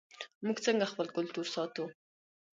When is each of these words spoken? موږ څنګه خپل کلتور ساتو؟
موږ 0.45 0.57
څنګه 0.65 0.85
خپل 0.91 1.07
کلتور 1.15 1.45
ساتو؟ 1.55 1.85